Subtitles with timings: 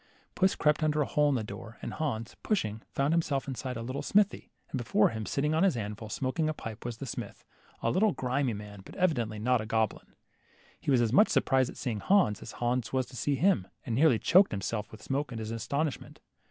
[0.33, 3.83] Puss crept under a hole in the door, and Hans, pushing, fdhnd himself in a
[3.83, 7.45] little smithy, and before him, sitting on his anvil, smoking a pipe, was the smith,
[7.83, 10.15] a little, grimy man, but evidently not goblin.
[10.79, 13.93] He was as much surprised at seeing Hans, as Hans was to see him, and
[13.93, 16.19] nearly choked himself with smoke in his astonishment.